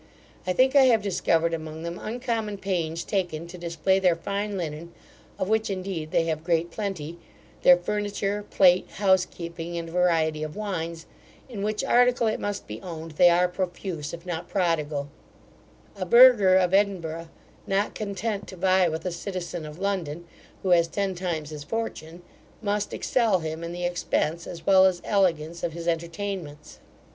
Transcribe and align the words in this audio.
I 0.47 0.53
think 0.53 0.75
I 0.75 0.85
have 0.85 1.03
discovered 1.03 1.53
among 1.53 1.83
them 1.83 1.99
uncommon 1.99 2.57
pains 2.57 3.03
taken 3.03 3.45
to 3.45 3.55
display 3.55 3.99
their 3.99 4.15
fine 4.15 4.57
linen, 4.57 4.93
of 5.37 5.47
which, 5.47 5.69
indeed, 5.69 6.09
they 6.09 6.23
have 6.23 6.43
great 6.43 6.71
plenty, 6.71 7.19
their 7.61 7.77
furniture, 7.77 8.43
plate, 8.49 8.87
housekeeping, 8.95 9.77
and 9.77 9.87
variety 9.91 10.41
of 10.41 10.55
wines, 10.55 11.05
in 11.47 11.61
which 11.61 11.83
article, 11.83 12.25
it 12.25 12.39
must 12.39 12.65
be 12.65 12.81
owned, 12.81 13.11
they 13.11 13.29
are 13.29 13.47
profuse, 13.47 14.11
if 14.11 14.25
not 14.25 14.49
prodigal 14.49 15.07
A 15.95 16.03
burgher 16.03 16.55
of 16.57 16.73
Edinburgh, 16.73 17.29
not 17.67 17.93
content 17.93 18.47
to 18.47 18.55
vie 18.55 18.89
with 18.89 19.05
a 19.05 19.11
citizen 19.11 19.67
of 19.67 19.77
London, 19.77 20.25
who 20.63 20.69
has 20.71 20.87
ten 20.87 21.13
times 21.13 21.51
his 21.51 21.63
fortune, 21.63 22.23
must 22.59 22.91
excel 22.91 23.37
him 23.41 23.63
in 23.63 23.71
the 23.71 23.85
expence 23.85 24.47
as 24.47 24.65
well 24.65 24.85
as 24.87 25.03
elegance 25.05 25.61
of 25.63 25.73
his 25.73 25.87
entertainments. 25.87 26.79